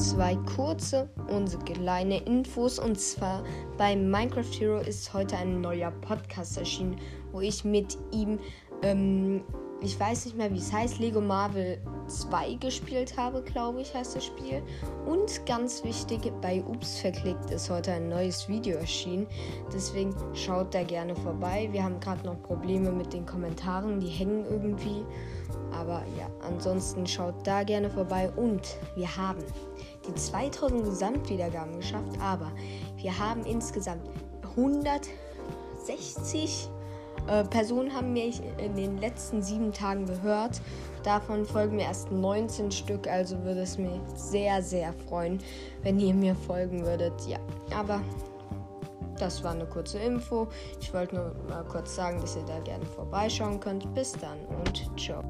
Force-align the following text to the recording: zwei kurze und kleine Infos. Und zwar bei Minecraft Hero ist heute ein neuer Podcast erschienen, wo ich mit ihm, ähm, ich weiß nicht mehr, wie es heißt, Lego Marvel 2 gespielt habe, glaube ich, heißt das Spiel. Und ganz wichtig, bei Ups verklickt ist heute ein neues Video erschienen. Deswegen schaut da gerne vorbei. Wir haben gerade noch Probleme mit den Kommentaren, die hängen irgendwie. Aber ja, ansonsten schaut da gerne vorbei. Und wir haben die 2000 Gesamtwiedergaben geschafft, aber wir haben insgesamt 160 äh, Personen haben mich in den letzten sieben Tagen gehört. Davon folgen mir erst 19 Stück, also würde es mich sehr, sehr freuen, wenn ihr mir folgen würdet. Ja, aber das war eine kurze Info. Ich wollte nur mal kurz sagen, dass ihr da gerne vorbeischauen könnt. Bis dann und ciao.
zwei 0.00 0.34
kurze 0.56 1.10
und 1.28 1.66
kleine 1.66 2.22
Infos. 2.24 2.78
Und 2.78 2.98
zwar 2.98 3.44
bei 3.76 3.94
Minecraft 3.94 4.50
Hero 4.58 4.78
ist 4.78 5.12
heute 5.12 5.36
ein 5.36 5.60
neuer 5.60 5.90
Podcast 5.90 6.56
erschienen, 6.56 6.96
wo 7.32 7.40
ich 7.40 7.64
mit 7.64 7.98
ihm, 8.10 8.38
ähm, 8.82 9.42
ich 9.82 10.00
weiß 10.00 10.24
nicht 10.24 10.38
mehr, 10.38 10.50
wie 10.52 10.58
es 10.58 10.72
heißt, 10.72 11.00
Lego 11.00 11.20
Marvel 11.20 11.78
2 12.06 12.54
gespielt 12.54 13.16
habe, 13.18 13.42
glaube 13.42 13.82
ich, 13.82 13.94
heißt 13.94 14.16
das 14.16 14.24
Spiel. 14.24 14.62
Und 15.06 15.44
ganz 15.44 15.84
wichtig, 15.84 16.32
bei 16.40 16.62
Ups 16.64 16.98
verklickt 16.98 17.50
ist 17.50 17.68
heute 17.68 17.92
ein 17.92 18.08
neues 18.08 18.48
Video 18.48 18.78
erschienen. 18.78 19.26
Deswegen 19.72 20.14
schaut 20.34 20.74
da 20.74 20.82
gerne 20.82 21.14
vorbei. 21.14 21.68
Wir 21.72 21.84
haben 21.84 22.00
gerade 22.00 22.24
noch 22.24 22.40
Probleme 22.42 22.90
mit 22.90 23.12
den 23.12 23.26
Kommentaren, 23.26 24.00
die 24.00 24.08
hängen 24.08 24.46
irgendwie. 24.50 25.04
Aber 25.72 26.02
ja, 26.18 26.28
ansonsten 26.46 27.06
schaut 27.06 27.34
da 27.44 27.62
gerne 27.62 27.90
vorbei. 27.90 28.30
Und 28.36 28.78
wir 28.96 29.16
haben 29.16 29.42
die 30.06 30.14
2000 30.14 30.84
Gesamtwiedergaben 30.84 31.76
geschafft, 31.76 32.12
aber 32.20 32.52
wir 32.96 33.18
haben 33.18 33.44
insgesamt 33.44 34.08
160 34.56 36.70
äh, 37.26 37.44
Personen 37.44 37.94
haben 37.94 38.12
mich 38.12 38.40
in 38.58 38.74
den 38.74 38.98
letzten 38.98 39.42
sieben 39.42 39.72
Tagen 39.72 40.06
gehört. 40.06 40.60
Davon 41.02 41.46
folgen 41.46 41.76
mir 41.76 41.84
erst 41.84 42.10
19 42.10 42.70
Stück, 42.70 43.06
also 43.06 43.42
würde 43.42 43.62
es 43.62 43.78
mich 43.78 44.00
sehr, 44.14 44.62
sehr 44.62 44.92
freuen, 45.08 45.38
wenn 45.82 45.98
ihr 45.98 46.14
mir 46.14 46.34
folgen 46.34 46.84
würdet. 46.84 47.14
Ja, 47.26 47.38
aber 47.74 48.00
das 49.18 49.42
war 49.44 49.52
eine 49.52 49.66
kurze 49.66 49.98
Info. 49.98 50.48
Ich 50.80 50.92
wollte 50.92 51.14
nur 51.14 51.34
mal 51.48 51.64
kurz 51.64 51.94
sagen, 51.94 52.20
dass 52.20 52.36
ihr 52.36 52.44
da 52.46 52.58
gerne 52.60 52.84
vorbeischauen 52.84 53.60
könnt. 53.60 53.92
Bis 53.94 54.12
dann 54.12 54.38
und 54.64 54.90
ciao. 54.98 55.22